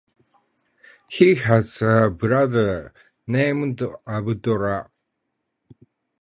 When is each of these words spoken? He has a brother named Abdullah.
He 1.09 1.35
has 1.35 1.79
a 1.83 2.09
brother 2.09 2.91
named 3.27 3.83
Abdullah. 4.07 4.89